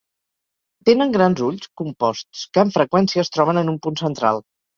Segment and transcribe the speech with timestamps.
[0.89, 4.43] Tenen grans ulls composts, que amb freqüència es troben en un punt central.